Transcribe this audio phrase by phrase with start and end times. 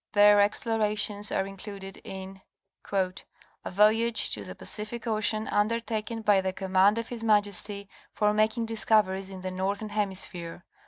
[0.13, 2.41] Their explorations are included in
[2.91, 3.21] "A
[3.69, 9.29] voyage to the Pacific Ocean, undertaken by the command of his Majesty, for making discoveries
[9.29, 10.63] in the northern hemis phere, [etc.